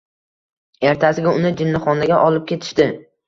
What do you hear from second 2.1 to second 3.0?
olib ketishdi.